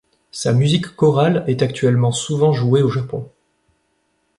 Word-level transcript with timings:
Sa 0.31 0.51
musique 0.51 0.95
chorale 0.95 1.43
est 1.45 1.61
actuellement 1.61 2.11
souvent 2.11 2.53
jouée 2.53 2.81
au 2.81 2.89
Japon. 2.89 3.29